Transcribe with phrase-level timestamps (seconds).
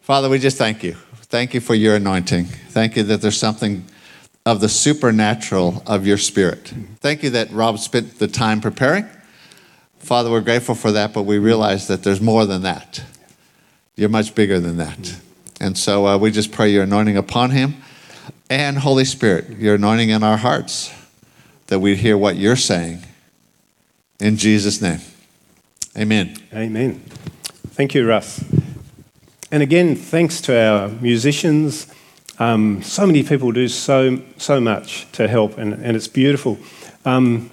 [0.00, 0.94] Father, we just thank you.
[1.22, 2.46] Thank you for your anointing.
[2.46, 3.84] Thank you that there's something
[4.46, 6.72] of the supernatural of your spirit.
[7.00, 9.06] Thank you that Rob spent the time preparing.
[9.98, 13.02] Father, we're grateful for that, but we realize that there's more than that.
[13.96, 15.20] You're much bigger than that.
[15.60, 17.74] And so uh, we just pray your anointing upon him
[18.48, 20.92] and Holy Spirit, your anointing in our hearts,
[21.66, 23.02] that we hear what you're saying.
[24.20, 25.00] In Jesus' name.
[25.96, 26.36] Amen.
[26.54, 27.00] Amen.
[27.72, 28.42] Thank you, Russ.
[29.50, 31.86] And again, thanks to our musicians.
[32.38, 36.58] Um, so many people do so, so much to help, and, and it's beautiful.
[37.06, 37.50] Um,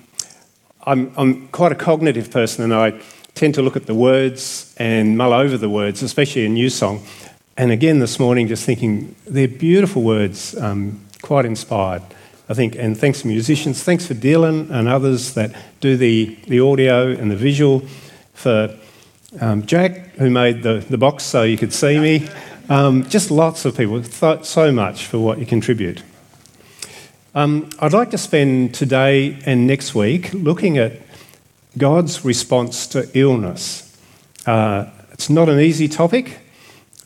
[0.85, 2.99] I'm, I'm quite a cognitive person, and I
[3.33, 7.01] tend to look at the words and mull over the words, especially a new song.
[7.55, 12.01] And again, this morning, just thinking they're beautiful words, um, quite inspired.
[12.49, 16.59] I think, and thanks to musicians, thanks for Dylan and others that do the, the
[16.59, 17.83] audio and the visual,
[18.33, 18.77] for
[19.41, 22.27] um, Jack, who made the, the box so you could see me.
[22.69, 24.01] Um, just lots of people.
[24.01, 26.01] Th- so much for what you contribute.
[27.33, 30.93] Um, I'd like to spend today and next week looking at
[31.77, 33.97] God's response to illness.
[34.45, 36.39] Uh, it's not an easy topic,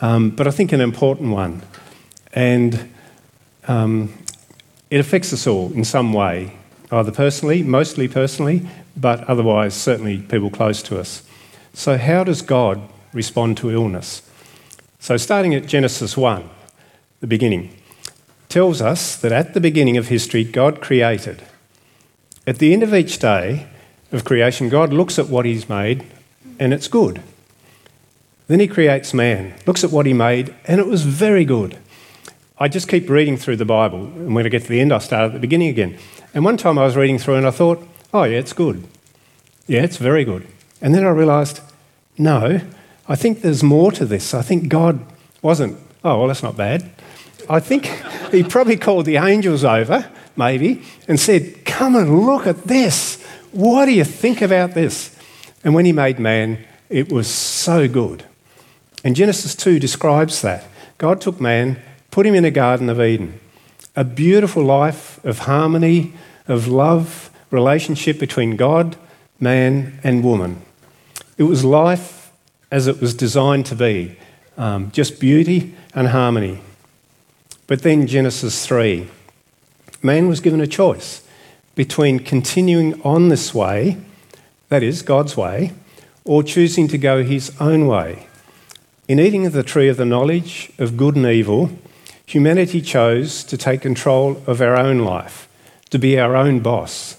[0.01, 1.63] um, but I think an important one.
[2.33, 2.93] And
[3.67, 4.13] um,
[4.89, 6.53] it affects us all in some way,
[6.91, 11.23] either personally, mostly personally, but otherwise, certainly people close to us.
[11.73, 12.81] So, how does God
[13.13, 14.21] respond to illness?
[14.99, 16.49] So, starting at Genesis 1,
[17.21, 17.75] the beginning,
[18.49, 21.43] tells us that at the beginning of history, God created.
[22.47, 23.67] At the end of each day
[24.11, 26.05] of creation, God looks at what He's made
[26.59, 27.21] and it's good.
[28.47, 31.77] Then He creates man, looks at what He made, and it was very good.
[32.57, 34.97] I just keep reading through the Bible, and when I get to the end, I
[34.97, 35.97] start at the beginning again.
[36.33, 38.85] And one time I was reading through and I thought, oh, yeah, it's good.
[39.67, 40.45] Yeah, it's very good.
[40.81, 41.61] And then I realised,
[42.17, 42.61] no,
[43.07, 44.33] I think there's more to this.
[44.33, 44.99] I think God
[45.41, 46.89] wasn't, oh, well, that's not bad.
[47.49, 47.85] I think
[48.31, 53.21] he probably called the angels over, maybe, and said, Come and look at this.
[53.51, 55.15] What do you think about this?
[55.63, 58.25] And when he made man, it was so good.
[59.03, 60.65] And Genesis 2 describes that.
[60.97, 61.81] God took man,
[62.11, 63.39] put him in a Garden of Eden,
[63.95, 66.13] a beautiful life of harmony,
[66.47, 68.97] of love, relationship between God,
[69.39, 70.61] man, and woman.
[71.39, 72.33] It was life
[72.69, 74.17] as it was designed to be,
[74.57, 76.59] um, just beauty and harmony.
[77.65, 79.07] But then Genesis 3
[80.01, 81.21] man was given a choice
[81.75, 83.95] between continuing on this way,
[84.67, 85.71] that is, God's way,
[86.25, 88.27] or choosing to go his own way.
[89.07, 91.71] In eating of the tree of the knowledge of good and evil,
[92.25, 95.47] humanity chose to take control of our own life,
[95.89, 97.15] to be our own boss.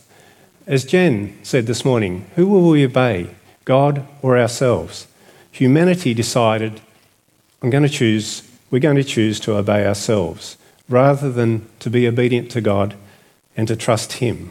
[0.67, 3.31] As Jen said this morning, who will we obey?
[3.71, 5.07] God or ourselves.
[5.53, 6.81] Humanity decided,
[7.63, 10.57] I'm going to choose, we're going to choose to obey ourselves
[10.89, 12.97] rather than to be obedient to God
[13.57, 14.51] and to trust Him.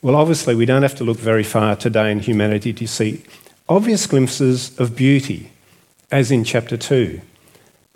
[0.00, 3.22] Well, obviously, we don't have to look very far today in humanity to see
[3.68, 5.52] obvious glimpses of beauty,
[6.10, 7.20] as in chapter 2,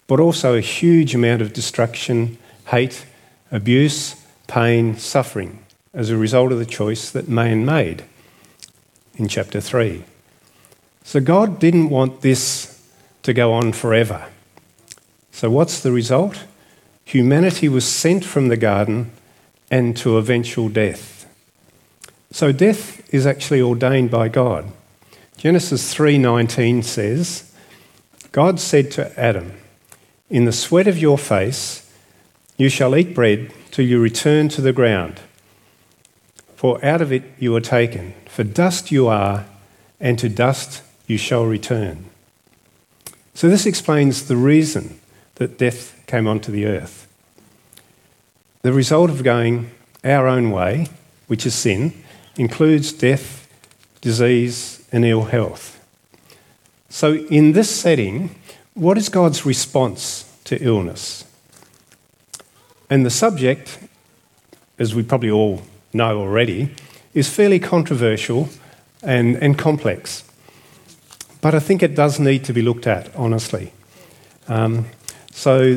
[0.07, 2.37] but also a huge amount of destruction,
[2.67, 3.07] hate,
[3.51, 4.17] abuse,
[4.49, 5.61] pain, suffering
[5.95, 8.05] as a result of the choice that man made
[9.17, 10.05] in chapter 3.
[11.05, 12.83] So God didn't want this
[13.23, 14.27] to go on forever.
[15.33, 16.45] So, what's the result?
[17.05, 19.11] Humanity was sent from the garden
[19.71, 21.27] and to eventual death.
[22.31, 24.71] So, death is actually ordained by God.
[25.37, 27.45] Genesis 3:19 says,
[28.31, 29.53] God said to Adam,
[30.31, 31.83] "In the sweat of your face
[32.57, 35.21] you shall eat bread till you return to the ground,
[36.57, 39.47] for out of it you are taken." For dust you are,
[40.01, 42.07] and to dust you shall return.
[43.33, 44.99] So, this explains the reason
[45.37, 47.07] that death came onto the earth.
[48.63, 49.71] The result of going
[50.03, 50.89] our own way,
[51.29, 51.93] which is sin,
[52.37, 53.49] includes death,
[54.01, 55.81] disease, and ill health.
[56.89, 58.35] So, in this setting,
[58.75, 61.25] what is God's response to illness?
[62.91, 63.79] And the subject,
[64.77, 66.75] as we probably all know already,
[67.15, 68.49] is fairly controversial
[69.03, 70.25] and, and complex.
[71.41, 73.73] But I think it does need to be looked at, honestly.
[74.49, 74.87] Um,
[75.31, 75.77] so,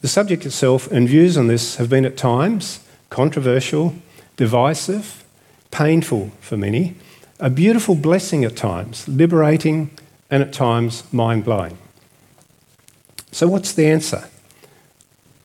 [0.00, 2.80] the subject itself and views on this have been at times
[3.10, 3.94] controversial,
[4.36, 5.24] divisive,
[5.70, 6.94] painful for many,
[7.38, 9.90] a beautiful blessing at times, liberating,
[10.30, 11.76] and at times mind blowing.
[13.32, 14.28] So, what's the answer?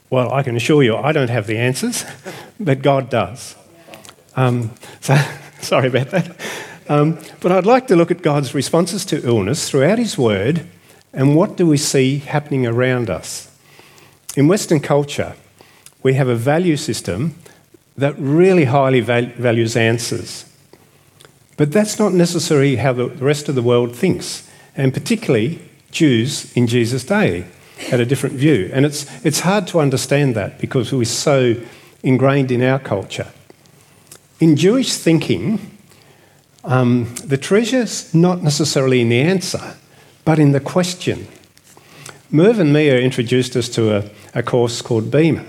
[0.09, 2.05] Well, I can assure you I don't have the answers,
[2.59, 3.55] but God does.
[4.35, 5.15] Um, so,
[5.61, 6.35] sorry about that.
[6.89, 10.67] Um, but I'd like to look at God's responses to illness throughout His Word
[11.13, 13.49] And what do we see happening around us?
[14.35, 15.35] In Western culture,
[16.03, 17.35] we have a value system
[17.97, 20.45] that really highly val- values answers.
[21.57, 25.61] But that's not necessarily how the rest of the world thinks, and particularly
[25.91, 27.45] Jews in Jesus' day
[27.89, 28.69] had a different view.
[28.73, 31.55] And it's, it's hard to understand that because we're so
[32.03, 33.27] ingrained in our culture.
[34.41, 35.59] In Jewish thinking,
[36.63, 39.75] um, the treasure's not necessarily in the answer,
[40.25, 41.27] but in the question.
[42.31, 45.45] Merv and Mia introduced us to a, a course called Bema,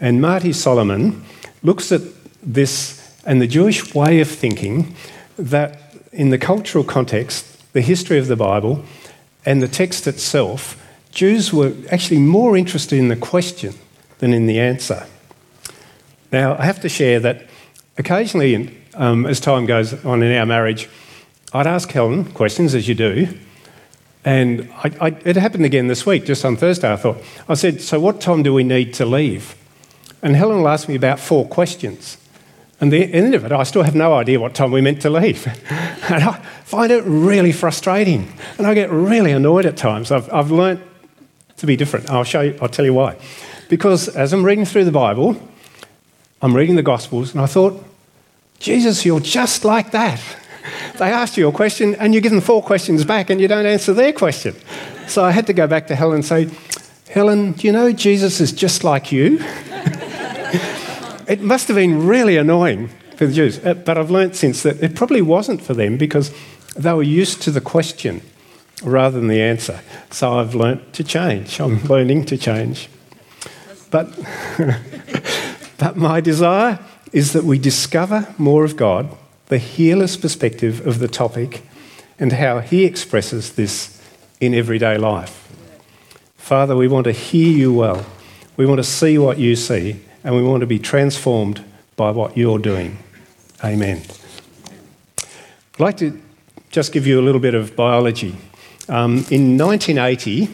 [0.00, 1.24] and Marty Solomon
[1.64, 2.02] looks at
[2.40, 4.94] this and the Jewish way of thinking
[5.36, 8.84] that in the cultural context, the history of the Bible,
[9.44, 10.80] and the text itself,
[11.10, 13.74] Jews were actually more interested in the question
[14.18, 15.08] than in the answer.
[16.30, 17.49] Now, I have to share that
[18.00, 20.88] occasionally, um, as time goes on in our marriage,
[21.52, 23.28] I'd ask Helen questions, as you do,
[24.24, 26.92] and I, I, it happened again this week, just on Thursday.
[26.92, 27.18] I thought,
[27.48, 29.54] I said, So, what time do we need to leave?
[30.22, 32.18] And Helen will ask me about four questions.
[32.80, 35.10] And the end of it, I still have no idea what time we meant to
[35.10, 35.46] leave.
[35.70, 38.32] and I find it really frustrating.
[38.58, 40.10] And I get really annoyed at times.
[40.10, 40.80] I've, I've learnt
[41.58, 42.10] to be different.
[42.10, 43.16] I'll show you, I'll tell you why.
[43.68, 45.36] Because as I'm reading through the Bible,
[46.42, 47.84] I'm reading the Gospels, and I thought,
[48.60, 50.20] Jesus, you're just like that.
[50.98, 53.64] They asked you a question, and you give them four questions back, and you don't
[53.64, 54.54] answer their question.
[55.08, 56.50] So I had to go back to Helen and say,
[57.08, 59.38] Helen, do you know Jesus is just like you?
[61.26, 63.64] it must have been really annoying for the Jews.
[63.64, 66.30] Uh, but I've learnt since that it probably wasn't for them because
[66.76, 68.20] they were used to the question
[68.82, 69.80] rather than the answer.
[70.10, 71.60] So I've learnt to change.
[71.60, 72.90] I'm learning to change.
[73.90, 74.16] But,
[75.78, 76.78] but my desire
[77.12, 79.16] is that we discover more of God,
[79.46, 81.62] the healer's perspective of the topic,
[82.18, 84.00] and how he expresses this
[84.40, 85.48] in everyday life.
[86.36, 88.04] Father, we want to hear you well.
[88.56, 91.64] We want to see what you see, and we want to be transformed
[91.96, 92.98] by what you're doing.
[93.64, 94.02] Amen.
[95.18, 96.20] I'd like to
[96.70, 98.36] just give you a little bit of biology.
[98.88, 100.48] Um, in 1980,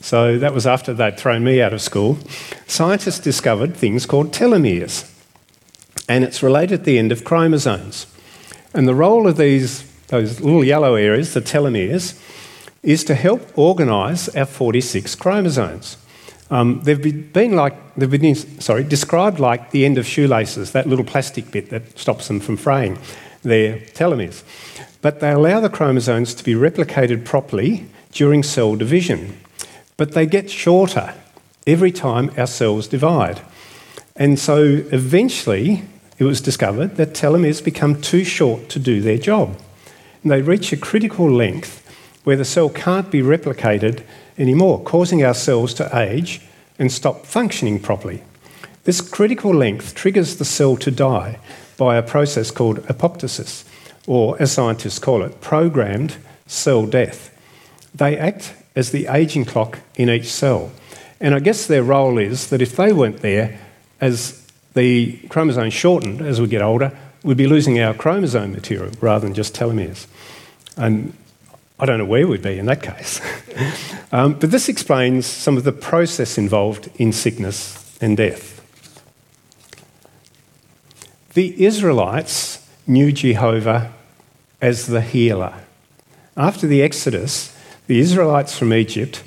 [0.00, 2.18] so that was after they'd thrown me out of school,
[2.66, 5.10] scientists discovered things called telomeres.
[6.08, 8.06] And it's related to the end of chromosomes.
[8.74, 12.18] And the role of these, those little yellow areas, the telomeres,
[12.82, 15.96] is to help organise our 46 chromosomes.
[16.50, 21.04] Um, they've been like they've been sorry described like the end of shoelaces, that little
[21.04, 22.98] plastic bit that stops them from fraying.
[23.42, 24.42] Their telomeres,
[25.00, 29.38] but they allow the chromosomes to be replicated properly during cell division.
[29.96, 31.14] But they get shorter
[31.66, 33.40] every time our cells divide,
[34.16, 35.82] and so eventually
[36.18, 39.56] it was discovered that telomeres become too short to do their job,
[40.22, 41.84] and they reach a critical length
[42.24, 44.02] where the cell can't be replicated
[44.36, 46.42] anymore, causing our cells to age
[46.78, 48.22] and stop functioning properly.
[48.84, 51.38] This critical length triggers the cell to die
[51.76, 53.64] by a process called apoptosis,
[54.06, 56.16] or as scientists call it, programmed
[56.46, 57.34] cell death.
[57.94, 60.72] They act as the aging clock in each cell.
[61.20, 63.58] And I guess their role is that if they weren't there,
[64.00, 69.26] as the chromosome shortened as we get older, we'd be losing our chromosome material rather
[69.26, 70.06] than just telomeres.
[70.76, 71.12] And
[71.80, 73.20] I don't know where we'd be in that case.
[74.12, 78.54] um, but this explains some of the process involved in sickness and death.
[81.34, 83.92] The Israelites knew Jehovah
[84.60, 85.54] as the healer.
[86.36, 89.22] After the Exodus, the Israelites from Egypt,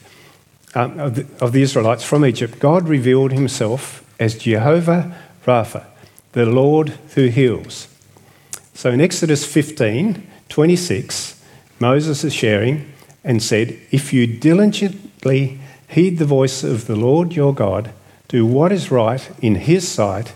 [0.76, 5.86] um, of, the, of the Israelites from Egypt, God revealed himself as Jehovah Rapha,
[6.34, 7.88] the Lord who heals.
[8.74, 11.42] So in Exodus 15 26,
[11.80, 12.92] Moses is sharing
[13.24, 17.92] and said, If you diligently heed the voice of the Lord your God,
[18.28, 20.34] do what is right in his sight,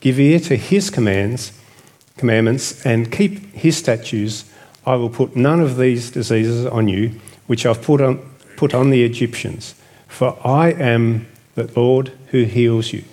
[0.00, 1.52] give ear to his commands,
[2.16, 4.44] commandments, and keep his statutes,
[4.86, 8.18] I will put none of these diseases on you, which I've put on,
[8.56, 9.74] put on the Egyptians,
[10.08, 13.04] for I am the Lord who heals you.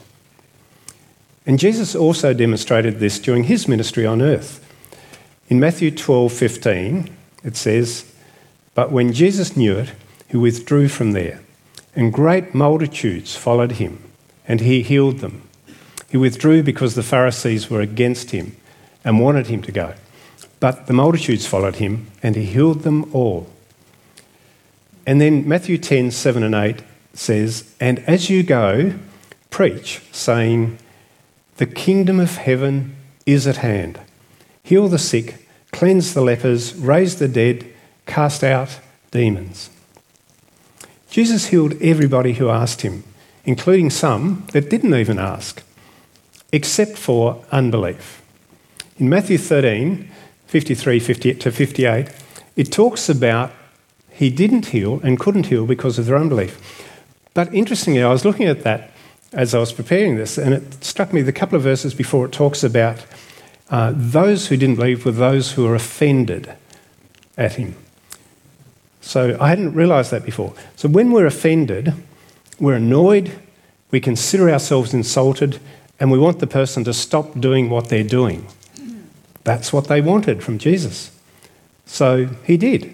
[1.47, 4.63] And Jesus also demonstrated this during his ministry on earth.
[5.47, 7.09] In Matthew 12 15,
[7.45, 8.13] it says,
[8.75, 9.93] But when Jesus knew it,
[10.27, 11.41] he withdrew from there,
[11.95, 14.03] and great multitudes followed him,
[14.45, 15.41] and he healed them.
[16.09, 18.57] He withdrew because the Pharisees were against him
[19.05, 19.93] and wanted him to go.
[20.59, 23.47] But the multitudes followed him, and he healed them all.
[25.05, 28.95] And then Matthew 10 7 and 8 says, And as you go,
[29.49, 30.77] preach, saying,
[31.57, 32.95] The kingdom of heaven
[33.25, 33.99] is at hand.
[34.63, 37.65] Heal the sick cleanse the lepers, raise the dead,
[38.05, 38.79] cast out
[39.11, 39.69] demons.
[41.09, 43.03] Jesus healed everybody who asked him,
[43.45, 45.63] including some that didn't even ask,
[46.51, 48.21] except for unbelief.
[48.97, 50.09] In Matthew 13,
[50.47, 52.09] 53 58 to 58,
[52.55, 53.51] it talks about
[54.09, 56.59] he didn't heal and couldn't heal because of their unbelief.
[57.33, 58.91] But interestingly, I was looking at that
[59.33, 62.31] as I was preparing this, and it struck me the couple of verses before it
[62.31, 63.05] talks about
[63.69, 66.53] uh, those who didn't believe were those who were offended
[67.37, 67.75] at him.
[69.01, 70.53] So I hadn't realised that before.
[70.75, 71.93] So when we're offended,
[72.59, 73.31] we're annoyed,
[73.91, 75.59] we consider ourselves insulted,
[75.99, 78.47] and we want the person to stop doing what they're doing.
[79.43, 81.11] That's what they wanted from Jesus.
[81.85, 82.93] So he did.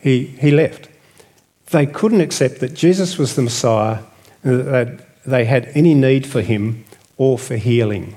[0.00, 0.88] He, he left.
[1.70, 3.98] They couldn't accept that Jesus was the Messiah,
[4.42, 6.84] that they had any need for him
[7.16, 8.14] or for healing.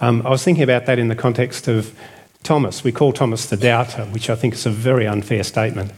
[0.00, 1.96] Um, I was thinking about that in the context of
[2.42, 2.84] Thomas.
[2.84, 5.92] We call Thomas the doubter, which I think is a very unfair statement.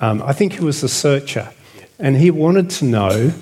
[0.00, 1.50] Um, I think he was the searcher,
[1.98, 3.32] and he wanted to know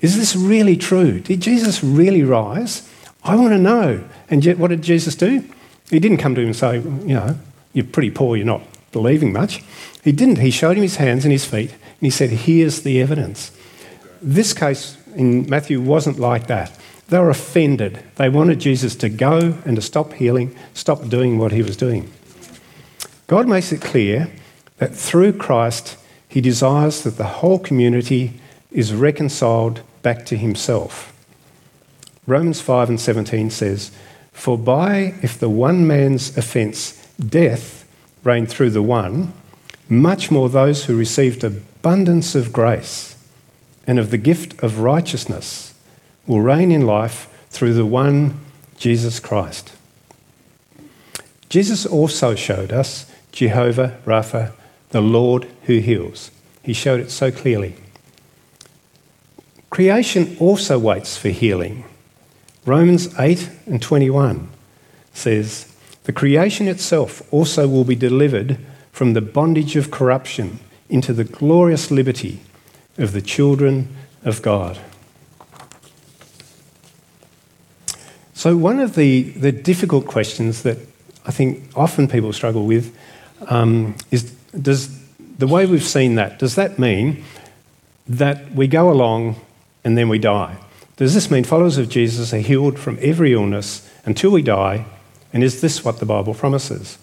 [0.00, 1.18] is this really true?
[1.18, 2.88] Did Jesus really rise?
[3.24, 4.04] I want to know.
[4.30, 5.44] And yet, what did Jesus do?
[5.90, 7.38] He didn't come to him and say, You know,
[7.72, 9.62] you're pretty poor, you're not believing much.
[10.04, 10.38] He didn't.
[10.38, 13.50] He showed him his hands and his feet, and he said, Here's the evidence.
[14.22, 16.78] This case in Matthew wasn't like that.
[17.08, 18.02] They were offended.
[18.16, 22.10] They wanted Jesus to go and to stop healing, stop doing what he was doing.
[23.26, 24.30] God makes it clear
[24.76, 25.96] that through Christ,
[26.28, 28.34] he desires that the whole community
[28.70, 31.14] is reconciled back to himself.
[32.26, 33.90] Romans 5 and 17 says,
[34.32, 37.88] For by if the one man's offence, death,
[38.22, 39.32] reigned through the one,
[39.88, 43.17] much more those who received abundance of grace
[43.88, 45.74] and of the gift of righteousness
[46.26, 48.38] will reign in life through the one
[48.76, 49.72] Jesus Christ.
[51.48, 54.52] Jesus also showed us Jehovah Rapha,
[54.90, 56.30] the Lord who heals.
[56.62, 57.76] He showed it so clearly.
[59.70, 61.84] Creation also waits for healing.
[62.66, 64.50] Romans 8 and 21
[65.14, 68.58] says, The creation itself also will be delivered
[68.92, 70.58] from the bondage of corruption
[70.90, 72.40] into the glorious liberty
[72.98, 74.78] of the children of God.
[78.34, 80.78] So, one of the, the difficult questions that
[81.26, 82.96] I think often people struggle with
[83.48, 84.96] um, is does
[85.38, 87.24] the way we've seen that, does that mean
[88.08, 89.36] that we go along
[89.84, 90.56] and then we die?
[90.96, 94.84] Does this mean followers of Jesus are healed from every illness until we die?
[95.32, 96.98] And is this what the Bible promises?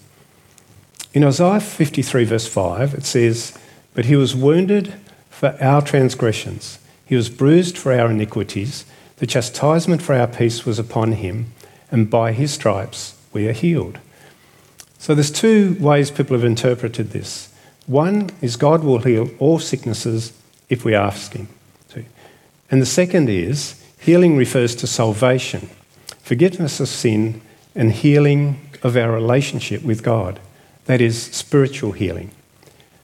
[1.14, 3.56] In Isaiah 53, verse 5, it says,
[3.94, 4.92] But he was wounded
[5.36, 8.86] for our transgressions, he was bruised for our iniquities.
[9.18, 11.52] The chastisement for our peace was upon him,
[11.90, 13.98] and by his stripes we are healed.
[14.98, 17.52] So there's two ways people have interpreted this.
[17.86, 20.32] One is God will heal all sicknesses
[20.70, 21.48] if we ask him.
[22.70, 25.68] And the second is healing refers to salvation,
[26.22, 27.40] forgiveness of sin,
[27.74, 30.40] and healing of our relationship with God.
[30.86, 32.30] That is spiritual healing.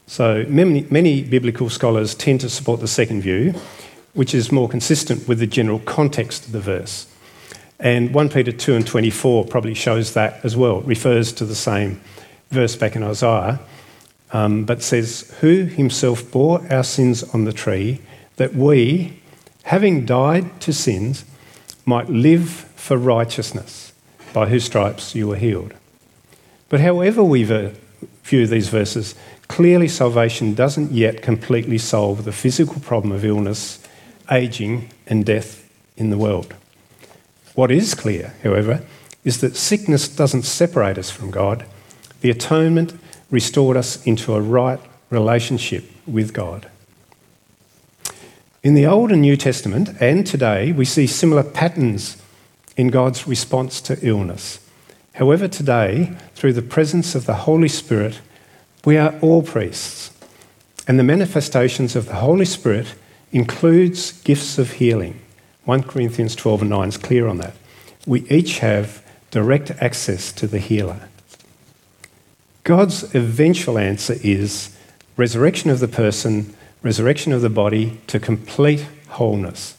[0.06, 3.54] So many, many biblical scholars tend to support the second view,
[4.14, 7.06] which is more consistent with the general context of the verse.
[7.78, 11.54] And 1 Peter 2 and 24 probably shows that as well, it refers to the
[11.54, 12.00] same
[12.50, 13.60] verse back in Isaiah,
[14.32, 18.00] um, but says, Who himself bore our sins on the tree,
[18.36, 19.18] that we,
[19.64, 21.24] having died to sins,
[21.84, 23.92] might live for righteousness,
[24.32, 25.74] by whose stripes you were healed.
[26.68, 27.42] But however we
[28.22, 29.14] view these verses,
[29.52, 33.78] clearly salvation doesn't yet completely solve the physical problem of illness
[34.30, 36.54] aging, and death in the world.
[37.54, 38.82] What is clear, however,
[39.24, 41.66] is that sickness doesn't separate us from God.
[42.22, 42.98] The atonement
[43.30, 44.80] restored us into a right
[45.10, 46.68] relationship with God.
[48.62, 52.16] In the Old and New Testament and today, we see similar patterns
[52.76, 54.60] in God's response to illness.
[55.14, 58.20] However, today, through the presence of the Holy Spirit,
[58.84, 60.10] we are all priests,
[60.88, 62.94] and the manifestations of the Holy Spirit
[63.30, 65.20] includes gifts of healing.
[65.64, 67.54] 1 Corinthians 12 and 9 is clear on that.
[68.06, 71.08] We each have direct access to the healer.
[72.64, 74.76] God's eventual answer is
[75.16, 79.76] resurrection of the person, resurrection of the body to complete wholeness.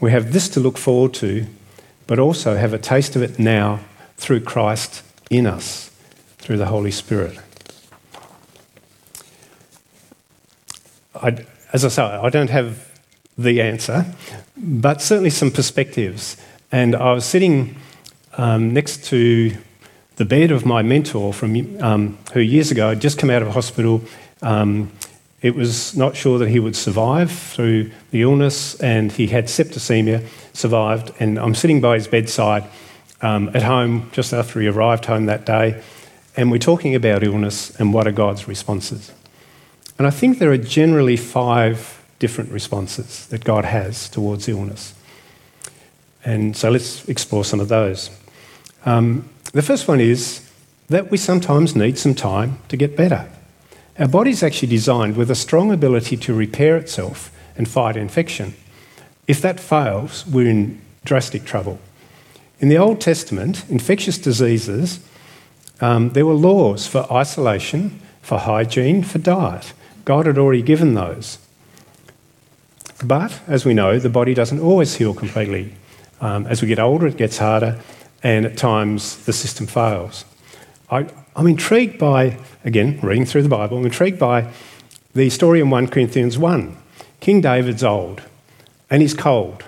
[0.00, 1.46] We have this to look forward to,
[2.06, 3.80] but also have a taste of it now
[4.16, 5.90] through Christ in us,
[6.38, 7.38] through the Holy Spirit.
[11.22, 12.90] I'd, as I say, I don't have
[13.38, 14.06] the answer,
[14.56, 16.36] but certainly some perspectives.
[16.72, 17.76] And I was sitting
[18.38, 19.56] um, next to
[20.16, 23.48] the bed of my mentor from um, who years ago had just come out of
[23.48, 24.02] hospital.
[24.42, 24.90] Um,
[25.42, 30.26] it was not sure that he would survive through the illness, and he had septicemia,
[30.54, 31.12] survived.
[31.20, 32.64] And I'm sitting by his bedside
[33.20, 35.82] um, at home just after he arrived home that day,
[36.36, 39.12] and we're talking about illness and what are God's responses.
[39.98, 44.94] And I think there are generally five different responses that God has towards illness.
[46.24, 48.10] And so let's explore some of those.
[48.84, 50.42] Um, the first one is
[50.88, 53.28] that we sometimes need some time to get better.
[53.98, 58.54] Our body is actually designed with a strong ability to repair itself and fight infection.
[59.26, 61.78] If that fails, we're in drastic trouble.
[62.60, 65.00] In the Old Testament, infectious diseases,
[65.80, 69.72] um, there were laws for isolation, for hygiene, for diet.
[70.06, 71.38] God had already given those.
[73.04, 75.74] But, as we know, the body doesn't always heal completely.
[76.20, 77.78] Um, as we get older, it gets harder,
[78.22, 80.24] and at times the system fails.
[80.90, 84.50] I, I'm intrigued by, again, reading through the Bible, I'm intrigued by
[85.14, 86.76] the story in 1 Corinthians 1.
[87.20, 88.22] King David's old,
[88.88, 89.64] and he's cold.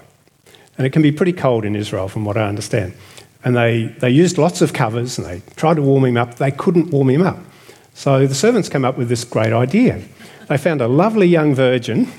[0.79, 2.95] And it can be pretty cold in Israel, from what I understand.
[3.45, 6.37] And they, they used lots of covers and they tried to warm him up.
[6.37, 7.39] They couldn't warm him up.
[7.95, 10.03] So the servants came up with this great idea.
[10.49, 12.11] They found a lovely young virgin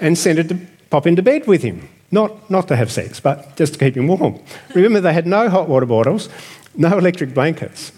[0.00, 0.58] and sent her to
[0.90, 1.88] pop into bed with him.
[2.10, 4.40] Not, not to have sex, but just to keep him warm.
[4.74, 6.28] Remember, they had no hot water bottles,
[6.76, 7.92] no electric blankets.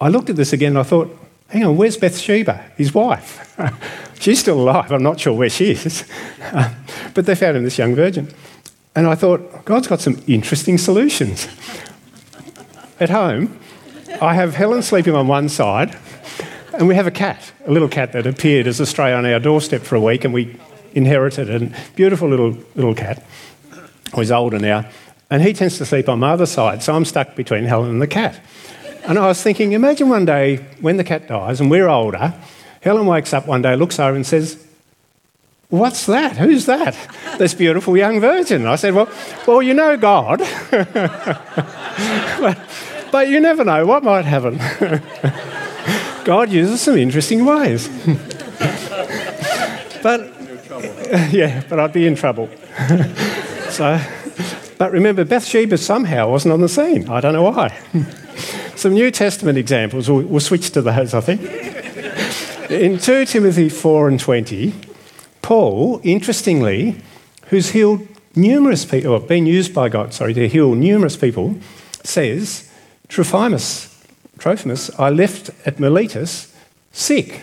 [0.00, 1.16] I looked at this again and I thought,
[1.48, 3.54] hang on, where's Bathsheba, his wife?
[4.20, 4.92] She's still alive.
[4.92, 6.04] I'm not sure where she is.
[7.14, 8.28] but they found him this young virgin.
[8.94, 11.46] And I thought, God's got some interesting solutions.
[12.98, 13.58] At home,
[14.20, 15.96] I have Helen sleeping on one side,
[16.78, 19.40] and we have a cat, a little cat that appeared as a stray on our
[19.40, 20.56] doorstep for a week, and we
[20.94, 23.24] inherited a beautiful little, little cat.
[24.14, 24.88] He's older now,
[25.28, 28.00] and he tends to sleep on my other side, so I'm stuck between Helen and
[28.00, 28.40] the cat.
[29.04, 32.32] And I was thinking, imagine one day when the cat dies and we're older,
[32.80, 34.64] Helen wakes up one day, looks over, and says,
[35.70, 36.36] What's that?
[36.36, 36.96] Who's that?
[37.38, 38.66] This beautiful young virgin.
[38.66, 39.08] I said, Well,
[39.46, 40.38] well you know God.
[40.70, 42.58] but,
[43.12, 44.58] but you never know what might happen.
[46.24, 47.88] God uses some interesting ways.
[50.02, 50.38] but
[51.32, 52.50] yeah, but I'd be in trouble.
[53.70, 54.00] so,
[54.76, 57.08] but remember, Bathsheba somehow wasn't on the scene.
[57.08, 57.78] I don't know why.
[58.76, 60.10] Some New Testament examples.
[60.10, 61.40] We'll, we'll switch to those, I think.
[62.70, 64.74] In 2 Timothy 4 and 20,
[65.40, 67.00] Paul, interestingly,
[67.46, 71.56] who's healed numerous people, or been used by God, sorry, to heal numerous people,
[72.04, 72.70] says,
[73.08, 73.97] Trophimus,
[74.38, 76.54] Trophimus, I left at Miletus
[76.92, 77.42] sick.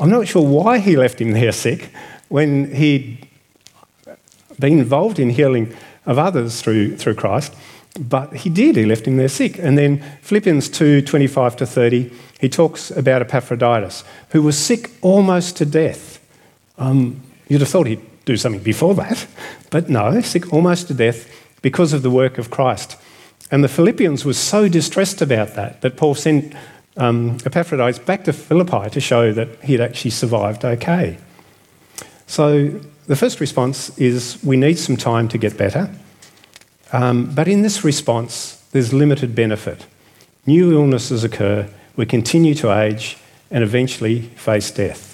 [0.00, 1.90] I'm not sure why he left him there sick
[2.28, 3.26] when he'd
[4.58, 7.54] been involved in healing of others through, through Christ,
[7.98, 9.58] but he did, he left him there sick.
[9.58, 15.56] And then Philippians 2 25 to 30, he talks about Epaphroditus, who was sick almost
[15.56, 16.20] to death.
[16.78, 19.26] Um, you'd have thought he'd do something before that,
[19.70, 21.30] but no, sick almost to death
[21.62, 22.96] because of the work of Christ.
[23.50, 26.54] And the Philippians were so distressed about that that Paul sent
[26.96, 31.18] um, Epaphroditus back to Philippi to show that he'd actually survived okay.
[32.26, 35.90] So the first response is we need some time to get better.
[36.92, 39.86] Um, but in this response, there's limited benefit.
[40.46, 43.16] New illnesses occur, we continue to age,
[43.50, 45.12] and eventually face death.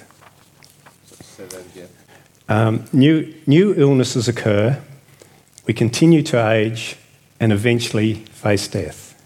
[2.48, 4.80] Um, new, new illnesses occur,
[5.66, 6.96] we continue to age,
[7.42, 9.20] and eventually face death.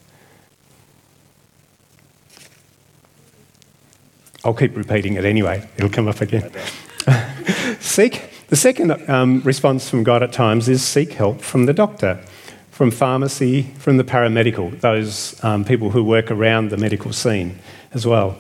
[4.43, 6.51] I'll keep repeating it anyway, it'll come up again.
[7.81, 12.19] seek, the second um, response from God at times is seek help from the doctor,
[12.71, 17.59] from pharmacy, from the paramedical, those um, people who work around the medical scene
[17.93, 18.39] as well.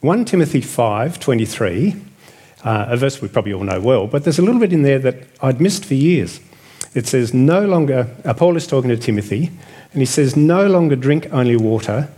[0.00, 1.96] 1 Timothy 5 23,
[2.64, 5.00] uh, a verse we probably all know well, but there's a little bit in there
[5.00, 6.40] that I'd missed for years.
[6.96, 9.52] It says, No longer, Paul is talking to Timothy,
[9.92, 12.08] and he says, No longer drink only water,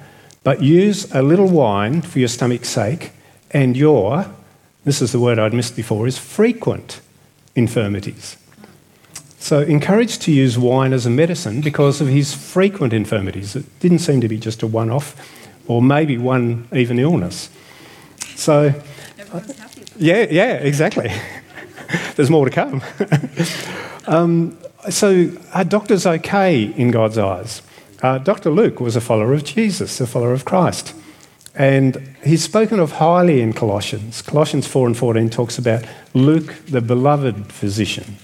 [0.43, 3.11] but use a little wine for your stomach's sake
[3.51, 4.27] and your
[4.89, 7.03] this is the word I'd missed before, is frequent
[7.55, 8.39] infirmities.
[9.39, 13.55] So, encouraged to use wine as a medicine because of his frequent infirmities.
[13.55, 15.15] It didn't seem to be just a one off,
[15.67, 17.51] or maybe one even illness.
[18.35, 18.75] So,
[19.99, 21.13] yeah, yeah, exactly.
[22.17, 22.83] There's more to come.
[24.07, 24.57] um,
[24.91, 27.63] so, are doctors okay in God's eyes?
[28.01, 28.51] Uh, Dr.
[28.51, 30.95] Luke was a follower of Jesus, a follower of Christ.
[31.55, 34.23] And he's spoken of highly in Colossians.
[34.23, 38.17] Colossians 4 and 14 talks about Luke, the beloved physician.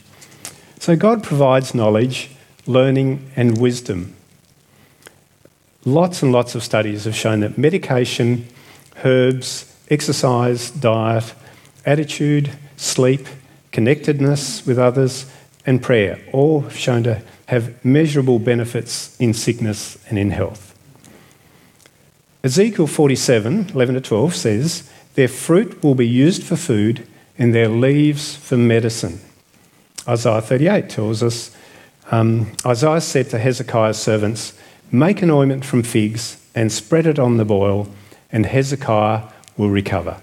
[0.78, 2.30] So God provides knowledge,
[2.66, 4.14] learning, and wisdom.
[5.84, 8.46] Lots and lots of studies have shown that medication,
[9.04, 11.34] herbs, exercise, diet,
[11.84, 13.26] attitude, sleep,
[13.72, 15.26] connectedness with others,
[15.66, 20.74] and prayer all shown to have measurable benefits in sickness and in health.
[22.42, 27.06] Ezekiel 47 11 to 12 says, Their fruit will be used for food
[27.38, 29.20] and their leaves for medicine.
[30.06, 31.56] Isaiah 38 tells us
[32.10, 34.52] um, Isaiah said to Hezekiah's servants,
[34.92, 37.88] Make an ointment from figs and spread it on the boil,
[38.30, 39.22] and Hezekiah
[39.56, 40.20] will recover.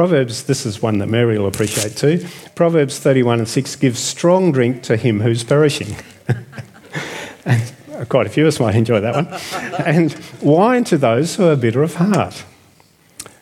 [0.00, 2.26] Proverbs, this is one that Mary will appreciate too.
[2.54, 5.94] Proverbs 31 and 6 gives strong drink to him who's perishing.
[7.44, 9.26] and uh, quite a few of us might enjoy that one.
[9.86, 12.44] and wine to those who are bitter of heart.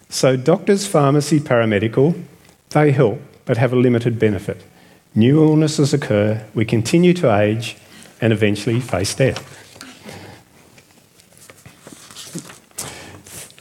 [0.09, 2.21] So, doctors, pharmacy, paramedical,
[2.71, 4.65] they help but have a limited benefit.
[5.15, 7.77] New illnesses occur, we continue to age,
[8.21, 9.68] and eventually face death.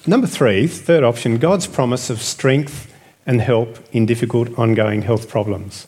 [0.10, 2.90] Number three, third option, God's promise of strength
[3.26, 5.86] and help in difficult ongoing health problems.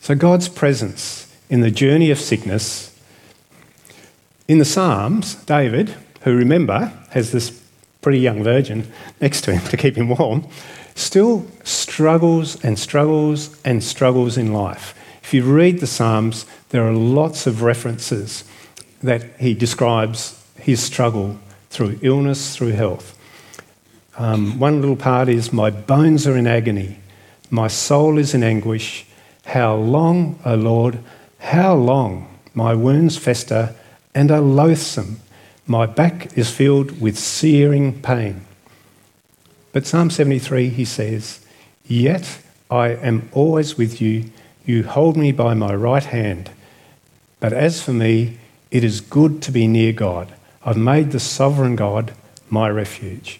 [0.00, 2.92] So, God's presence in the journey of sickness.
[4.48, 7.62] In the Psalms, David, who remember has this
[8.02, 8.90] pretty young virgin
[9.20, 10.44] next to him to keep him warm,
[10.96, 14.98] still struggles and struggles and struggles in life.
[15.22, 18.42] If you read the Psalms, there are lots of references
[19.00, 21.38] that he describes his struggle
[21.76, 23.16] through illness, through health.
[24.16, 26.98] Um, one little part is My bones are in agony,
[27.50, 29.06] my soul is in anguish.
[29.44, 30.98] How long, O Lord,
[31.38, 33.76] how long my wounds fester
[34.14, 35.20] and are loathsome.
[35.66, 38.46] My back is filled with searing pain.
[39.72, 41.44] But Psalm 73, he says,
[41.84, 44.30] Yet I am always with you.
[44.64, 46.50] You hold me by my right hand.
[47.38, 48.38] But as for me,
[48.70, 50.32] it is good to be near God.
[50.66, 52.12] I've made the sovereign God
[52.50, 53.38] my refuge.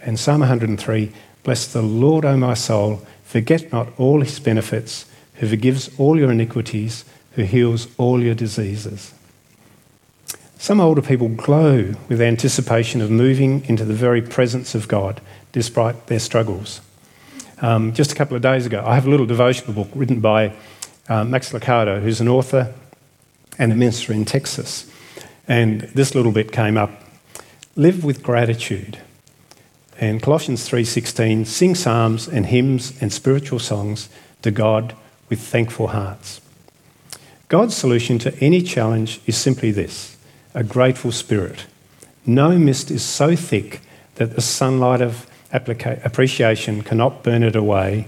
[0.00, 1.12] And Psalm 103
[1.42, 6.30] Bless the Lord, O my soul, forget not all his benefits, who forgives all your
[6.30, 9.12] iniquities, who heals all your diseases.
[10.56, 15.20] Some older people glow with anticipation of moving into the very presence of God
[15.52, 16.80] despite their struggles.
[17.60, 20.54] Um, just a couple of days ago, I have a little devotional book written by
[21.08, 22.72] uh, Max Lucado, who's an author
[23.58, 24.90] and a minister in Texas.
[25.46, 26.90] And this little bit came up.
[27.76, 28.98] Live with gratitude.
[30.00, 34.08] And Colossians 3:16, sing psalms and hymns and spiritual songs
[34.42, 34.94] to God
[35.28, 36.40] with thankful hearts.
[37.48, 40.16] God's solution to any challenge is simply this
[40.54, 41.66] a grateful spirit.
[42.26, 43.80] No mist is so thick
[44.14, 48.06] that the sunlight of applica- appreciation cannot burn it away.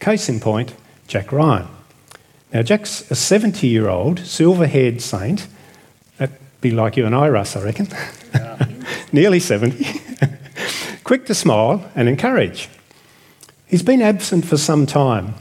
[0.00, 0.74] Case in point,
[1.06, 1.68] Jack Ryan.
[2.52, 5.46] Now, Jack's a 70 year old, silver haired saint
[6.62, 7.88] be like you and I, Russ, I reckon.
[8.32, 8.66] Yeah.
[9.12, 10.00] Nearly 70.
[11.04, 12.70] Quick to smile and encourage.
[13.66, 15.34] He's been absent for some time.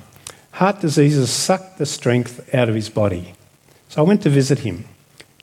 [0.53, 3.36] Heart diseases sucked the strength out of his body.
[3.88, 4.86] So I went to visit him.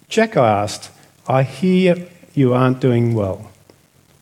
[0.08, 0.90] Jack, I asked,
[1.26, 3.50] I hear you aren't doing well.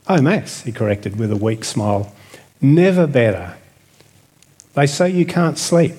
[0.08, 2.12] Oh, Max, he corrected with a weak smile.
[2.60, 3.56] Never better.
[4.74, 5.96] They say you can't sleep.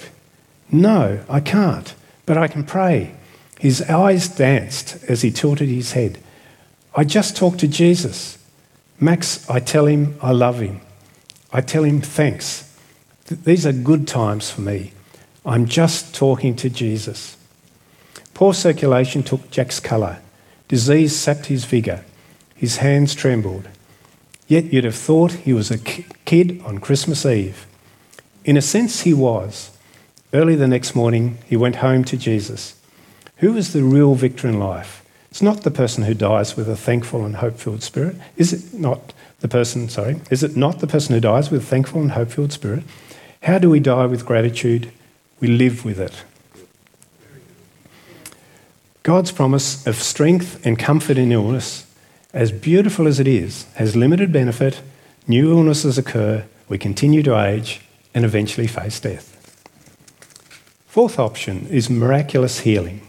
[0.72, 1.94] No, I can't,
[2.26, 3.16] but I can pray.
[3.60, 6.20] His eyes danced as he tilted his head.
[6.96, 8.38] I just talked to Jesus.
[9.00, 10.82] Max, I tell him I love him.
[11.52, 12.76] I tell him thanks.
[13.28, 14.94] These are good times for me.
[15.46, 17.38] I'm just talking to Jesus.
[18.34, 20.20] Poor circulation took Jack's colour.
[20.68, 22.04] Disease sapped his vigour.
[22.56, 23.68] His hands trembled.
[24.48, 27.66] Yet you'd have thought he was a kid on Christmas Eve.
[28.46, 29.72] In a sense, he was.
[30.34, 32.77] Early the next morning, he went home to Jesus.
[33.38, 35.04] Who is the real victor in life?
[35.30, 38.16] It's not the person who dies with a thankful and hope filled spirit.
[38.36, 41.66] Is it not the person, sorry, is it not the person who dies with a
[41.66, 42.84] thankful and hope filled spirit?
[43.44, 44.92] How do we die with gratitude?
[45.40, 46.24] We live with it.
[49.04, 51.86] God's promise of strength and comfort in illness,
[52.34, 54.82] as beautiful as it is, has limited benefit.
[55.28, 57.82] New illnesses occur, we continue to age,
[58.14, 59.36] and eventually face death.
[60.88, 63.07] Fourth option is miraculous healing.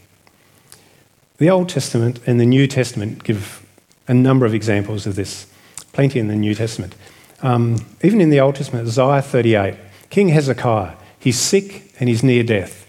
[1.38, 3.64] The Old Testament and the New Testament give
[4.08, 5.46] a number of examples of this,
[5.92, 6.96] plenty in the New Testament.
[7.42, 9.76] Um, even in the Old Testament, Isaiah 38,
[10.10, 12.84] King Hezekiah, he's sick and he's near death.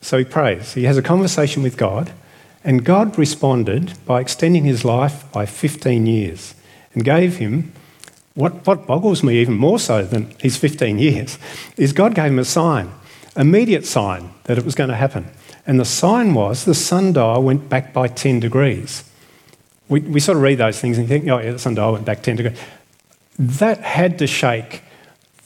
[0.00, 0.74] So he prays.
[0.74, 2.12] He has a conversation with God,
[2.62, 6.54] and God responded by extending his life by 15 years
[6.94, 7.72] and gave him
[8.34, 11.36] what, what boggles me even more so than his 15 years
[11.76, 12.92] is God gave him a sign,
[13.36, 15.26] immediate sign that it was going to happen.
[15.68, 19.04] And the sign was the sundial went back by 10 degrees.
[19.90, 22.22] We, we sort of read those things and think, oh, yeah, the sundial went back
[22.22, 22.58] 10 degrees.
[23.38, 24.82] That had to shake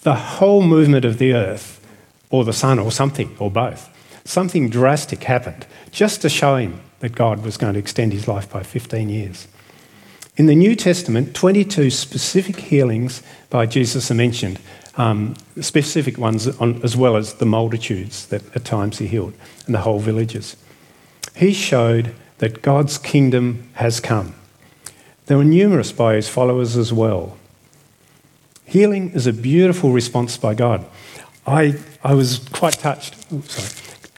[0.02, 1.84] the whole movement of the earth,
[2.30, 3.90] or the sun, or something, or both,
[4.24, 8.48] something drastic happened just to show him that God was going to extend his life
[8.48, 9.48] by 15 years.
[10.36, 14.60] In the New Testament, 22 specific healings by Jesus are mentioned,
[14.96, 19.34] um, specific ones on, as well as the multitudes that at times he healed
[19.66, 20.56] and the whole villages.
[21.34, 24.34] He showed that God's kingdom has come.
[25.26, 27.38] There were numerous by his followers as well.
[28.64, 30.84] Healing is a beautiful response by God.
[31.46, 33.14] I, I was quite touched,
[33.50, 33.68] sorry,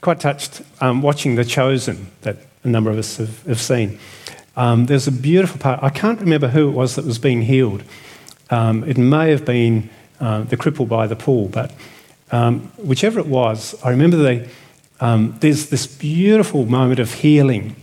[0.01, 3.99] quite touched um, watching The Chosen that a number of us have, have seen.
[4.55, 5.83] Um, there's a beautiful part.
[5.83, 7.83] I can't remember who it was that was being healed.
[8.49, 11.71] Um, it may have been uh, the cripple by the pool, but
[12.31, 14.49] um, whichever it was, I remember they,
[14.99, 17.75] um, there's this beautiful moment of healing.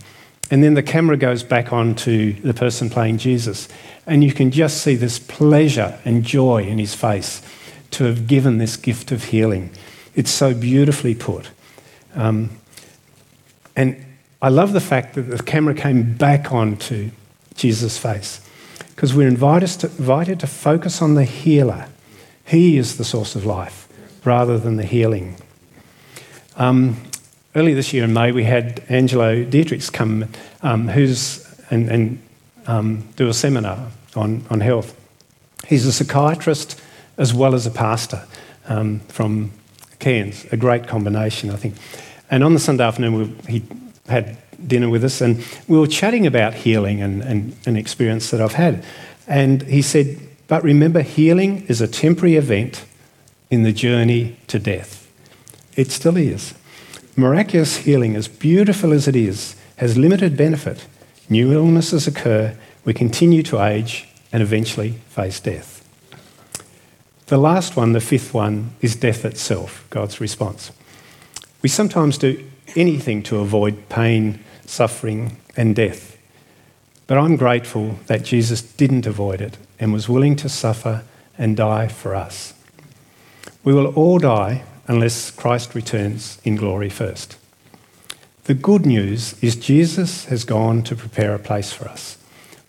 [0.51, 3.67] And then the camera goes back on to the person playing Jesus.
[4.05, 7.41] And you can just see this pleasure and joy in his face
[7.91, 9.71] to have given this gift of healing.
[10.15, 11.49] It's so beautifully put.
[12.13, 12.49] Um,
[13.75, 14.05] and
[14.41, 17.11] I love the fact that the camera came back onto
[17.55, 18.41] Jesus' face
[18.89, 21.87] because we're invited to, invited to focus on the healer.
[22.45, 23.87] He is the source of life
[24.25, 25.37] rather than the healing.
[26.55, 26.97] Um,
[27.55, 30.29] earlier this year in May, we had Angelo Dietrichs come,
[30.61, 32.21] um, who's and, and
[32.67, 34.95] um, do a seminar on, on health.
[35.67, 36.79] He's a psychiatrist
[37.17, 38.25] as well as a pastor
[38.67, 39.51] um, from
[39.99, 41.75] Cairns, a great combination, I think.
[42.29, 43.13] And on the Sunday afternoon,
[43.45, 43.63] we, he
[44.07, 48.41] had dinner with us, and we were chatting about healing and, and an experience that
[48.41, 48.83] I've had.
[49.27, 52.85] And he said, But remember, healing is a temporary event
[53.49, 55.11] in the journey to death.
[55.75, 56.53] It still is.
[57.15, 60.87] Miraculous healing, as beautiful as it is, has limited benefit.
[61.29, 65.79] New illnesses occur, we continue to age, and eventually face death.
[67.27, 70.71] The last one, the fifth one, is death itself, God's response.
[71.61, 72.43] We sometimes do
[72.75, 76.17] anything to avoid pain, suffering, and death.
[77.07, 81.03] But I'm grateful that Jesus didn't avoid it and was willing to suffer
[81.37, 82.53] and die for us.
[83.63, 87.37] We will all die unless Christ returns in glory first.
[88.45, 92.17] The good news is Jesus has gone to prepare a place for us.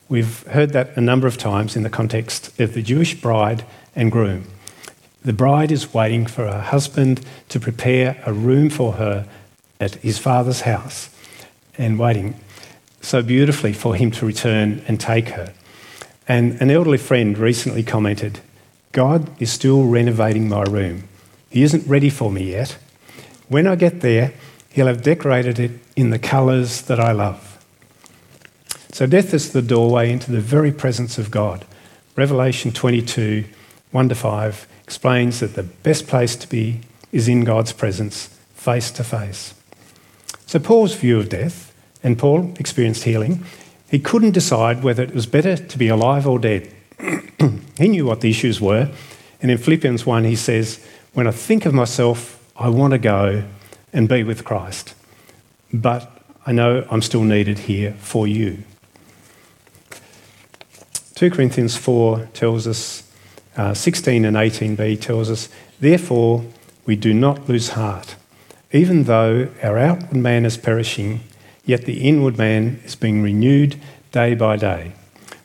[0.09, 3.64] We've heard that a number of times in the context of the Jewish bride
[3.97, 4.47] and groom.
[5.25, 9.27] The bride is waiting for her husband to prepare a room for her
[9.81, 11.09] at his father's house
[11.77, 12.38] and waiting
[13.05, 15.53] so beautifully for him to return and take her.
[16.27, 18.40] And an elderly friend recently commented,
[18.93, 21.05] God is still renovating my room.
[21.51, 22.79] He isn't ready for me yet.
[23.49, 24.33] When I get there,
[24.71, 27.51] he'll have decorated it in the colours that I love.
[28.93, 31.64] So, death is the doorway into the very presence of God.
[32.17, 33.45] Revelation 22
[33.90, 36.81] 1 to 5 explains that the best place to be
[37.12, 39.55] is in God's presence, face to face.
[40.47, 41.74] So, Paul's view of death,
[42.05, 43.45] and Paul experienced healing,
[43.90, 46.73] he couldn't decide whether it was better to be alive or dead.
[47.79, 48.90] he knew what the issues were,
[49.43, 53.45] and in Philippians 1, he says, When I think of myself, I want to go
[53.93, 54.95] and be with Christ,
[55.73, 56.11] but
[56.47, 58.62] I know I'm still needed here for you.
[61.14, 63.11] 2 Corinthians 4 tells us,
[63.57, 65.49] uh, 16 and 18b tells us,
[65.81, 66.45] Therefore,
[66.87, 68.17] we do not lose heart.
[68.73, 71.21] Even though our outward man is perishing,
[71.64, 73.77] yet the inward man is being renewed
[74.12, 74.92] day by day.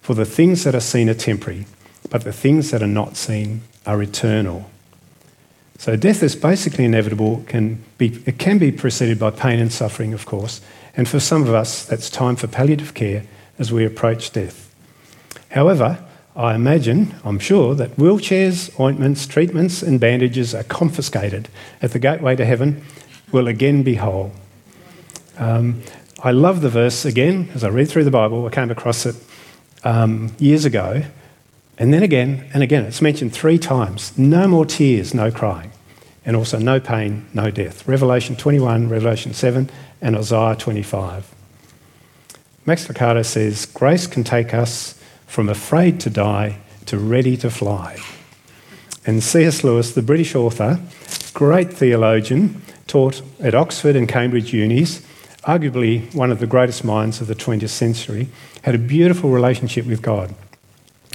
[0.02, 1.66] For the things that are seen are temporary,
[2.10, 4.70] but the things that are not seen are eternal.
[5.78, 7.44] So death is basically inevitable.
[7.48, 10.62] Can be, it can be preceded by pain and suffering, of course,
[10.96, 13.24] and for some of us, that's time for palliative care
[13.58, 14.74] as we approach death.
[15.52, 16.06] However,
[16.36, 21.50] I imagine, I'm sure, that wheelchairs, ointments, treatments, and bandages are confiscated
[21.82, 22.84] at the gateway to heaven
[23.32, 24.32] will again be whole.
[25.38, 25.82] Um,
[26.22, 28.46] I love the verse again as I read through the Bible.
[28.46, 29.16] I came across it
[29.86, 31.04] um, years ago,
[31.78, 32.84] and then again and again.
[32.84, 35.72] It's mentioned three times no more tears, no crying,
[36.26, 37.88] and also no pain, no death.
[37.88, 39.70] Revelation 21, Revelation 7,
[40.02, 41.34] and Isaiah 25.
[42.66, 47.98] Max Lucado says, Grace can take us from afraid to die to ready to fly.
[49.06, 49.64] And C.S.
[49.64, 50.82] Lewis, the British author,
[51.34, 55.02] great theologian, taught at Oxford and Cambridge unis,
[55.50, 58.28] arguably one of the greatest minds of the 20th century,
[58.62, 60.36] had a beautiful relationship with God.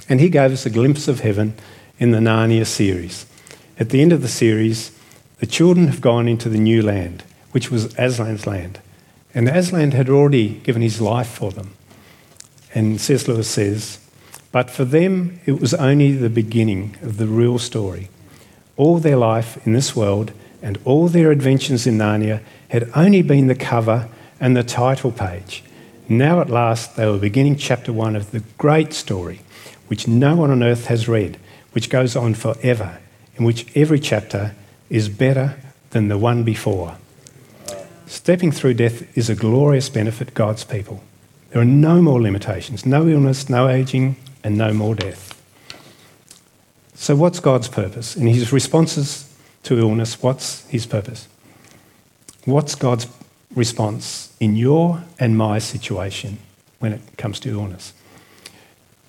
[0.09, 1.53] And he gave us a glimpse of heaven
[1.99, 3.25] in the Narnia series.
[3.79, 4.91] At the end of the series,
[5.39, 8.79] the children have gone into the new land, which was Aslan's land.
[9.33, 11.73] And Aslan had already given his life for them.
[12.73, 13.27] And C.S.
[13.27, 13.99] Lewis says,
[14.51, 18.09] but for them, it was only the beginning of the real story.
[18.77, 23.47] all their life in this world and all their adventures in Narnia had only been
[23.47, 25.63] the cover and the title page.
[26.07, 29.41] Now, at last, they were beginning chapter one of the great story,
[29.87, 31.39] which no one on earth has read,
[31.71, 32.99] which goes on forever,
[33.37, 34.53] in which every chapter
[34.89, 35.55] is better
[35.89, 36.97] than the one before.
[38.05, 41.01] Stepping through death is a glorious benefit, God's people.
[41.49, 45.31] There are no more limitations, no illness, no aging, and no more death.
[46.93, 48.15] So, what's God's purpose?
[48.15, 51.27] In his responses to illness, what's his purpose?
[52.45, 53.07] What's God's
[53.55, 56.37] response in your and my situation
[56.79, 57.93] when it comes to illness?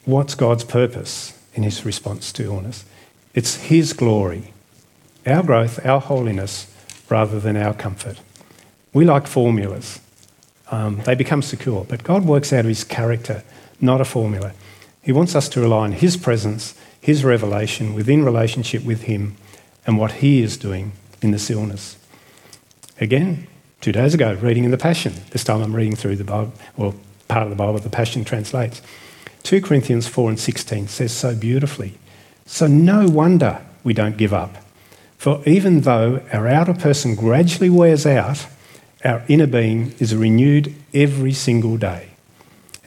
[0.04, 2.84] What's God's purpose in his response to illness?
[3.34, 4.52] It's his glory,
[5.26, 6.72] our growth, our holiness,
[7.10, 8.20] rather than our comfort.
[8.92, 10.00] We like formulas.
[10.70, 13.44] Um, they become secure, but God works out of his character,
[13.80, 14.52] not a formula.
[15.02, 19.36] He wants us to rely on his presence, his revelation within relationship with him,
[19.86, 21.96] and what he is doing in this illness.
[23.00, 23.46] Again,
[23.80, 25.14] two days ago, reading in the Passion.
[25.30, 26.94] This time I'm reading through the Bible, or
[27.28, 28.82] part of the Bible the Passion translates.
[29.42, 31.94] 2 Corinthians 4 and 16 says so beautifully.
[32.46, 34.56] So no wonder we don't give up.
[35.18, 38.46] For even though our outer person gradually wears out,
[39.04, 42.08] our inner being is renewed every single day.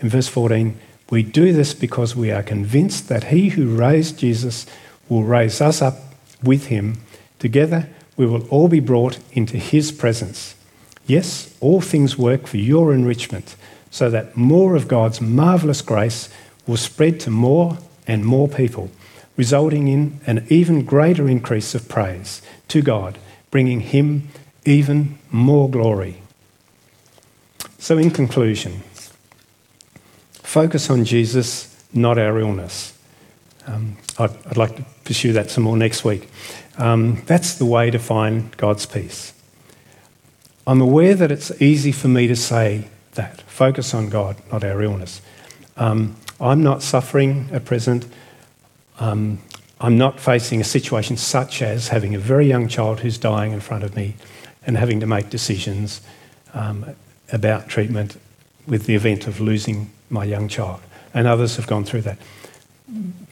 [0.02, 0.78] In verse 14,
[1.10, 4.66] we do this because we are convinced that he who raised Jesus
[5.08, 5.96] will raise us up
[6.44, 7.00] with him.
[7.40, 10.56] Together, we will all be brought into his presence.
[11.10, 13.56] Yes, all things work for your enrichment,
[13.90, 16.30] so that more of God's marvellous grace
[16.68, 18.92] will spread to more and more people,
[19.36, 23.18] resulting in an even greater increase of praise to God,
[23.50, 24.30] bringing him
[24.66, 26.22] even more glory.
[27.80, 28.84] So, in conclusion,
[30.34, 32.96] focus on Jesus, not our illness.
[33.66, 36.30] Um, I'd, I'd, like to pursue that some more next week.
[36.78, 39.34] Um, that's the way to find God's peace.
[40.68, 44.82] I'm aware that it's easy for me to say that focus on God, not our
[44.82, 45.22] illness.
[45.78, 48.06] Um, I'm not suffering at present.
[49.00, 49.40] Um,
[49.82, 53.62] I'm not facing a situation such as having a very young child who's dying in
[53.62, 54.16] front of me
[54.66, 56.02] and having to make decisions
[56.54, 56.96] um,
[57.32, 58.18] about treatment
[58.68, 60.82] with the event of losing my young child.
[61.14, 62.18] And others have gone through that.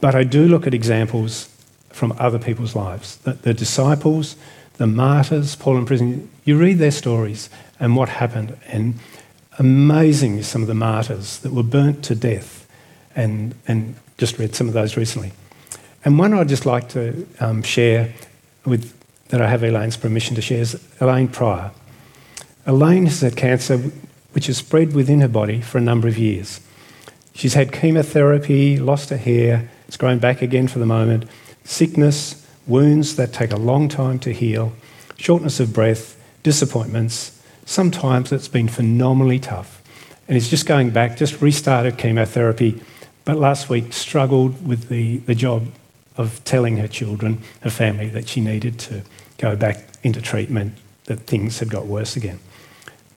[0.00, 1.48] But I do look at examples
[1.90, 3.16] from other people's lives.
[3.18, 4.36] The, the disciples,
[4.78, 8.56] the martyrs, Paul in prison, you read their stories and what happened.
[8.68, 8.94] And
[9.58, 12.66] amazing some of the martyrs that were burnt to death.
[13.14, 15.32] And, and just read some of those recently.
[16.04, 18.12] And one I'd just like to um, share
[18.64, 18.94] with
[19.28, 21.72] that I have Elaine's permission to share is Elaine Pryor.
[22.66, 23.78] Elaine has had cancer
[24.32, 26.60] which has spread within her body for a number of years.
[27.34, 31.24] She's had chemotherapy, lost her hair, it's grown back again for the moment,
[31.64, 34.72] sickness, wounds that take a long time to heal,
[35.16, 37.40] shortness of breath, disappointments.
[37.64, 39.82] Sometimes it's been phenomenally tough.
[40.28, 42.80] And he's just going back, just restarted chemotherapy,
[43.24, 45.68] but last week struggled with the, the job
[46.16, 49.02] of telling her children, her family, that she needed to
[49.38, 52.38] go back into treatment, that things had got worse again.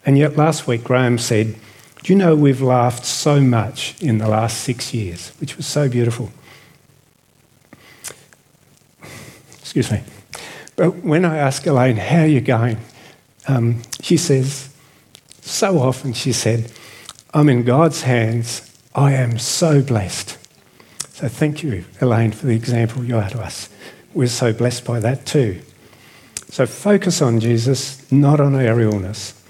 [0.06, 1.56] And yet last week, Graham said,
[2.04, 5.90] Do you know we've laughed so much in the last six years, which was so
[5.90, 6.32] beautiful.
[9.74, 10.04] Excuse me.
[10.76, 12.78] But when I ask Elaine, How are you going?
[13.48, 14.68] Um, she says,
[15.40, 16.70] So often, she said,
[17.34, 18.70] I'm in God's hands.
[18.94, 20.38] I am so blessed.
[21.14, 23.70] So thank you, Elaine, for the example you are to us.
[24.14, 25.62] We're so blessed by that too.
[26.50, 29.42] So focus on Jesus, not on our illness.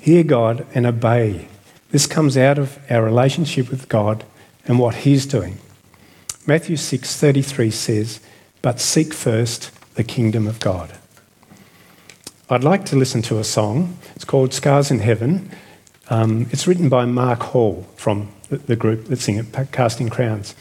[0.00, 1.48] Hear God and obey.
[1.90, 4.24] This comes out of our relationship with God
[4.64, 5.58] and what He's doing.
[6.46, 8.20] Matthew 6:33 says,
[8.62, 10.92] "But seek first the kingdom of God."
[12.48, 13.98] I'd like to listen to a song.
[14.14, 15.50] It's called "Scars in Heaven."
[16.08, 20.54] Um, it's written by Mark Hall from the group that sing it, Casting Crowns.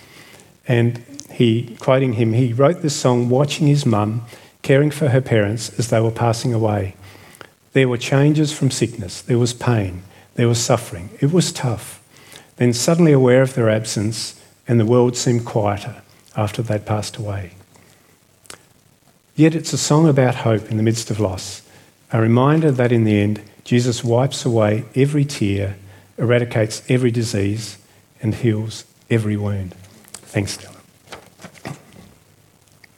[0.67, 4.26] And he, quoting him, he wrote this song watching his mum
[4.63, 6.95] caring for her parents as they were passing away.
[7.74, 10.01] There were changes from sickness, there was pain,
[10.36, 11.11] there was suffering.
[11.22, 12.01] It was tough.
[12.55, 16.01] Then, suddenly aware of their absence, and the world seemed quieter
[16.36, 17.51] after they'd passed away.
[19.36, 21.61] Yet it's a song about hope in the midst of loss,
[22.11, 25.75] a reminder that in the end, Jesus wipes away every tear,
[26.17, 27.77] eradicates every disease,
[28.21, 29.73] and heals every wound.
[30.13, 30.74] Thanks, Dylan.